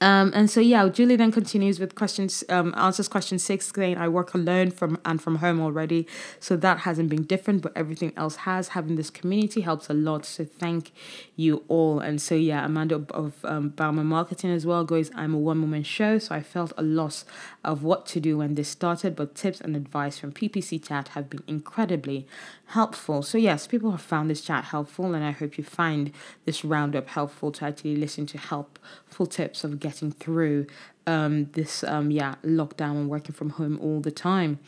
[0.00, 4.08] Um, and so yeah, Julie then continues with questions, um, answers question six, saying I
[4.08, 6.06] work alone from and from home already,
[6.38, 8.68] so that hasn't been different, but everything else has.
[8.68, 10.24] Having this community helps a lot.
[10.24, 10.92] So thank
[11.36, 12.00] you all.
[12.00, 15.82] And so yeah, Amanda of um, Baumer Marketing as well goes, I'm a one woman
[15.82, 17.24] show, so I felt a loss
[17.62, 21.28] of what to do when this started, but tips and advice from PPC Chat have
[21.28, 22.26] been incredibly
[22.70, 23.22] helpful.
[23.22, 26.12] So yes, people have found this chat helpful, and I hope you find
[26.44, 30.66] this roundup helpful to actually listen to helpful tips of getting through
[31.10, 34.58] um, this um, yeah lockdown and working from home all the time.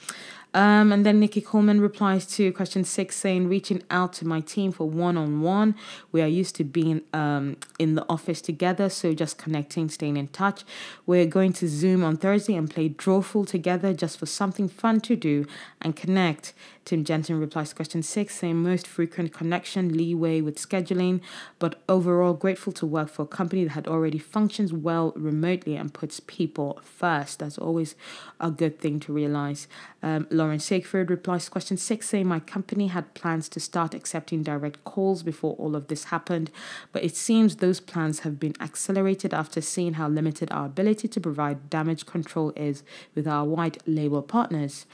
[0.55, 4.71] Um, and then Nikki Kuhlman replies to question six, saying, reaching out to my team
[4.71, 5.75] for one on one.
[6.13, 10.29] We are used to being um, in the office together, so just connecting, staying in
[10.29, 10.65] touch.
[11.07, 15.17] We're going to Zoom on Thursday and play Drawful together just for something fun to
[15.17, 15.47] do
[15.81, 16.53] and connect.
[16.85, 21.21] Tim Jensen replies to question six, saying most frequent connection, leeway with scheduling,
[21.61, 25.95] but overall grateful to work for a company that had already functions well remotely and
[25.95, 27.41] puts people first.
[27.41, 27.95] That's always
[28.41, 29.69] a good thing to realize.
[30.03, 34.43] Um, Lauren Sigford replies to question six, saying my company had plans to start accepting
[34.43, 36.51] direct calls before all of this happened,
[36.91, 41.21] but it seems those plans have been accelerated after seeing how limited our ability to
[41.21, 42.83] provide damage control is
[43.15, 44.87] with our white label partners.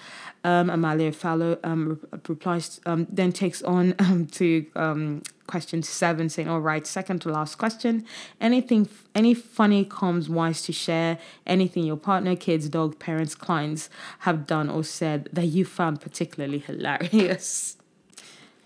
[0.44, 6.48] Um, Amalia Fowler um, replies, um, then takes on um, to um, question seven, saying,
[6.48, 8.06] "All right, second to last question.
[8.40, 14.46] Anything, any funny comms wise to share anything your partner, kids, dog, parents, clients have
[14.46, 17.78] done or said that you found particularly hilarious.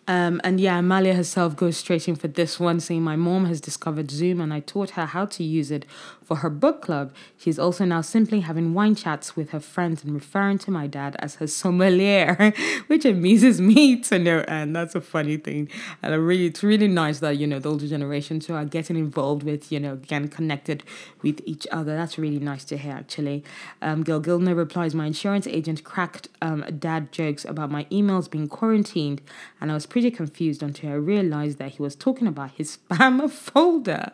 [0.09, 3.61] Um, and yeah, Amalia herself goes straight in for this one, saying, My mom has
[3.61, 5.87] discovered Zoom and I taught her how to use it
[6.33, 7.13] for her book club.
[7.37, 11.15] She's also now simply having wine chats with her friends and referring to my dad
[11.19, 12.55] as her sommelier,
[12.87, 14.75] which amuses me to no end.
[14.75, 15.69] That's a funny thing.
[16.03, 18.97] And I really, it's really nice that, you know, the older generation too are getting
[18.97, 20.85] involved with, you know, getting connected
[21.21, 21.95] with each other.
[21.95, 23.45] That's really nice to hear, actually.
[23.83, 28.49] Um, Gil Gildner replies, My insurance agent cracked um, dad jokes about my emails being
[28.49, 29.21] quarantined,
[29.61, 33.31] and I was pretty confused until I realized that he was talking about his spam
[33.31, 34.13] folder.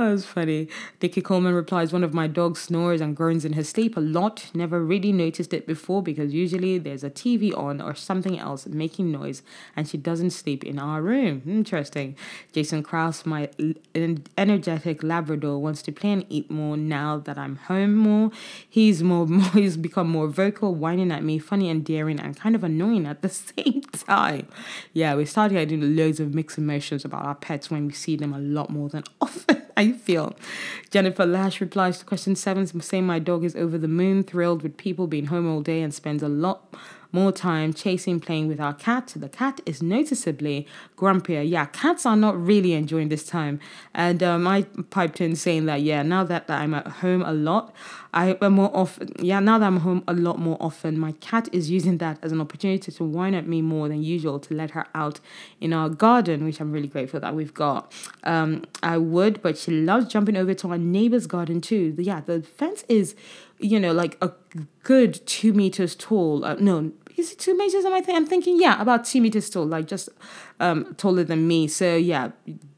[0.00, 0.66] That was funny.
[1.02, 4.46] Nikki Kuhlman replies, One of my dogs snores and groans in her sleep a lot.
[4.54, 9.12] Never really noticed it before because usually there's a TV on or something else making
[9.12, 9.42] noise
[9.76, 11.42] and she doesn't sleep in our room.
[11.46, 12.16] Interesting.
[12.50, 13.50] Jason Krause, my
[14.38, 18.30] energetic Labrador, wants to play and eat more now that I'm home more.
[18.66, 22.54] He's more, more he's become more vocal, whining at me, funny and daring, and kind
[22.54, 24.48] of annoying at the same time.
[24.94, 28.32] Yeah, we started getting loads of mixed emotions about our pets when we see them
[28.32, 29.66] a lot more than often.
[29.80, 30.34] I feel.
[30.90, 34.76] Jennifer Lash replies to question seven, saying my dog is over the moon, thrilled with
[34.76, 36.74] people being home all day and spends a lot
[37.12, 39.12] more time chasing playing with our cat.
[39.16, 41.48] The cat is noticeably grumpier.
[41.48, 43.60] Yeah, cats are not really enjoying this time.
[43.94, 47.32] And um, I piped in saying that, yeah, now that that I'm at home a
[47.32, 47.74] lot,
[48.12, 51.48] I am more often, yeah, now that I'm home a lot more often, my cat
[51.52, 54.72] is using that as an opportunity to whine at me more than usual to let
[54.72, 55.20] her out
[55.60, 57.92] in our garden, which I'm really grateful that we've got.
[58.24, 61.94] Um, I would, but she loves jumping over to our neighbor's garden too.
[61.98, 63.14] Yeah, the fence is,
[63.58, 64.32] you know, like a
[64.82, 66.44] good two meters tall.
[66.44, 67.84] Uh, no, is it two meters?
[67.84, 70.08] Am I, th- I'm thinking, yeah, about two meters tall, like just
[70.58, 71.68] um, taller than me.
[71.68, 72.30] So yeah,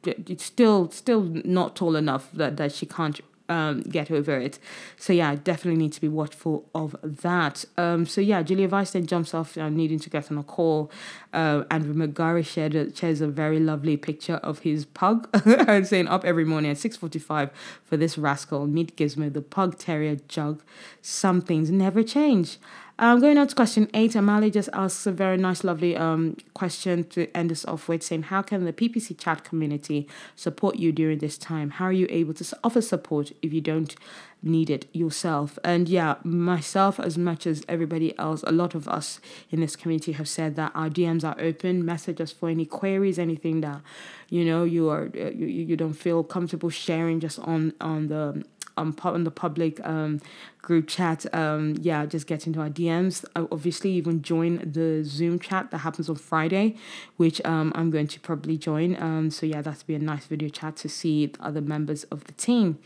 [0.04, 4.58] it's still still not tall enough that, that she can't um, get over it.
[4.96, 7.64] So yeah, definitely need to be watchful of that.
[7.76, 10.90] Um, so yeah, Julia Vice then jumps off uh, needing to get on a call.
[11.32, 16.24] Uh, Andrew McGarry shared shares a very lovely picture of his pug and saying up
[16.24, 17.50] every morning at 6.45
[17.84, 18.66] for this rascal.
[18.66, 20.62] Meet Gizmo, the pug terrier jug.
[21.00, 22.58] Some things never change.
[23.02, 27.02] Um, going on to question eight, Amali just asks a very nice, lovely um, question
[27.08, 31.18] to end us off with saying, How can the PPC chat community support you during
[31.18, 31.70] this time?
[31.70, 33.96] How are you able to offer support if you don't
[34.40, 35.58] need it yourself?
[35.64, 39.18] And yeah, myself, as much as everybody else, a lot of us
[39.50, 41.84] in this community have said that our DMs are open.
[41.84, 43.80] Message us for any queries, anything that
[44.28, 48.44] you know you are uh, you, you don't feel comfortable sharing just on on the
[48.76, 50.20] part on the public um,
[50.60, 51.26] group chat.
[51.34, 53.24] Um, yeah, just get into our DMs.
[53.36, 56.76] I obviously, even join the Zoom chat that happens on Friday,
[57.16, 59.00] which um, I'm going to probably join.
[59.00, 62.24] Um, so yeah, that'd be a nice video chat to see the other members of
[62.24, 62.78] the team.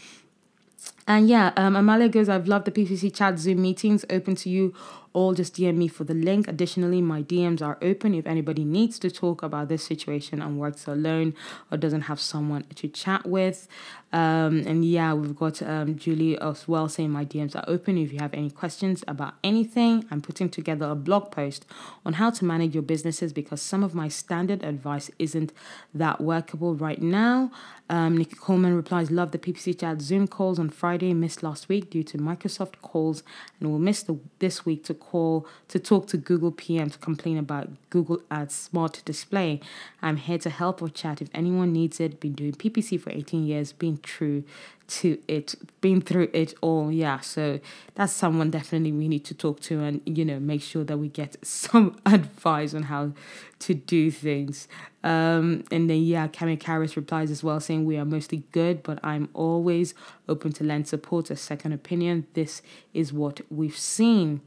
[1.07, 4.75] And yeah, um, Amalia goes, I've loved the PPC chat Zoom meetings open to you
[5.13, 5.35] all.
[5.35, 6.49] Just DM me for the link.
[6.49, 10.87] Additionally, my DMs are open if anybody needs to talk about this situation and works
[10.89, 11.35] alone
[11.71, 13.69] or doesn't have someone to chat with.
[14.13, 18.13] Um, and yeah, we've got um, Julie as well saying my DMs are open if
[18.13, 20.07] you have any questions about anything.
[20.11, 21.67] I'm putting together a blog post
[22.05, 25.53] on how to manage your businesses because some of my standard advice isn't
[25.93, 27.51] that workable right now.
[27.89, 31.91] Um, Nikki Kuhlman replies, Love the PPC chat Zoom calls on Friday, missed last week
[31.91, 33.23] due to Microsoft calls,
[33.61, 37.39] and will miss the, this week to call to talk to Google PM to complain
[37.39, 39.61] about Google Ads Smart Display.
[40.03, 42.21] I'm here to help or chat if anyone needs it.
[42.21, 44.45] Been doing PPC for 18 years, been true
[44.89, 46.91] to it, been through it all.
[46.91, 47.61] Yeah, so
[47.95, 51.09] that's someone definitely we need to talk to and, you know, make sure that we
[51.09, 53.13] get some advice on how
[53.61, 54.69] to do things.
[55.03, 58.99] Um, and then, yeah, Cami Karras replies as well, saying, We are mostly good, but
[59.03, 59.95] I'm always
[60.29, 62.27] open to lend support, a second opinion.
[62.35, 62.63] This
[62.93, 64.41] is what we've seen.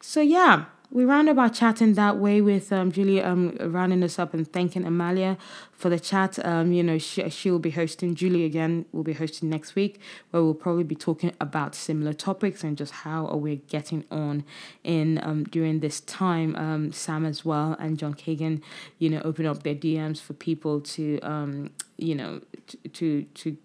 [0.00, 4.32] So, yeah we round about chatting that way with um, Julia um, rounding us up
[4.32, 5.36] and thanking Amalia
[5.70, 6.44] for the chat.
[6.44, 10.42] Um, you know, she, she'll be hosting, Julie again will be hosting next week, where
[10.42, 14.44] we'll probably be talking about similar topics and just how are we getting on
[14.82, 16.56] in um, during this time.
[16.56, 18.62] Um, Sam as well and John Kagan,
[18.98, 23.56] you know, open up their DMs for people to, um, you know, to, to, to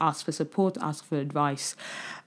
[0.00, 1.74] ask for support, ask for advice.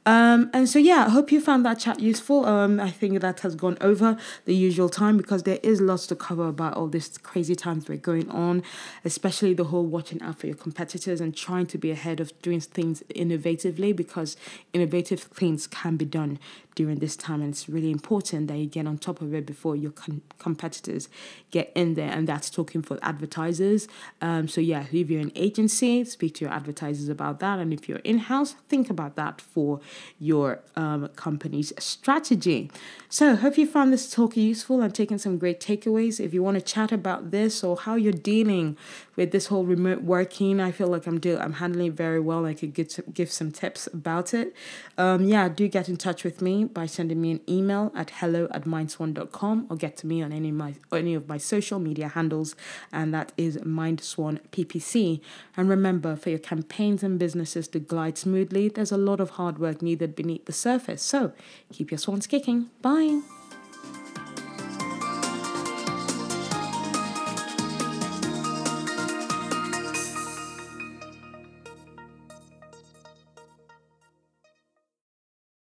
[0.05, 2.45] Um, and so, yeah, I hope you found that chat useful.
[2.45, 6.15] Um, I think that has gone over the usual time because there is lots to
[6.15, 8.63] cover about all these crazy times we're going on,
[9.03, 12.61] especially the whole watching out for your competitors and trying to be ahead of doing
[12.61, 14.37] things innovatively because
[14.73, 16.39] innovative things can be done
[16.79, 17.41] during this time.
[17.41, 21.09] And it's really important that you get on top of it before your com- competitors
[21.51, 22.09] get in there.
[22.09, 23.89] And that's talking for advertisers.
[24.21, 27.59] Um, so, yeah, if you're an agency, speak to your advertisers about that.
[27.59, 29.81] And if you're in house, think about that for
[30.19, 32.71] your um, company's strategy.
[33.09, 36.23] So, hope you found this talk useful and taken some great takeaways.
[36.23, 38.77] If you want to chat about this or how you're dealing
[39.15, 42.45] with this whole remote working, I feel like I'm do I'm handling it very well.
[42.45, 44.55] I could give give some tips about it.
[44.97, 48.47] Um, yeah, do get in touch with me by sending me an email at hello
[48.51, 52.09] at mindswan.com or get to me on any of my any of my social media
[52.09, 52.55] handles,
[52.91, 55.19] and that is MindSwan PPC.
[55.57, 59.57] And remember, for your campaigns and businesses to glide smoothly, there's a lot of hard
[59.57, 61.01] work needed beneath the surface.
[61.01, 61.33] So
[61.71, 62.69] keep your swans kicking.
[62.81, 63.21] Bye.